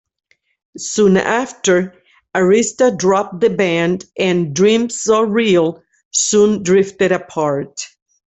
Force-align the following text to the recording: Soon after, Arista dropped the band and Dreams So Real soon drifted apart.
Soon 0.79 1.15
after, 1.17 1.93
Arista 2.35 2.97
dropped 2.97 3.39
the 3.39 3.51
band 3.51 4.05
and 4.17 4.51
Dreams 4.55 4.99
So 4.99 5.21
Real 5.21 5.83
soon 6.09 6.63
drifted 6.63 7.11
apart. 7.11 7.79